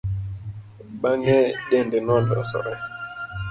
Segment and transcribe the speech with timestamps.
[1.01, 1.39] Bang'e
[1.69, 2.73] dende nolosore.